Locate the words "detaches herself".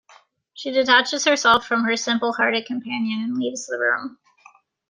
0.71-1.67